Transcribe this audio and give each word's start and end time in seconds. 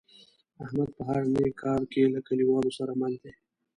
احمد 0.63 0.89
په 0.97 1.01
هر 1.09 1.21
نیک 1.33 1.53
کار 1.63 1.81
کې 1.91 2.11
له 2.13 2.19
کلیوالو 2.27 2.71
سره 2.77 2.91
مل 3.01 3.13
دی. 3.23 3.31